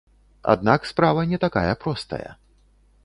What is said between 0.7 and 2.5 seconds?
справа не такая простая.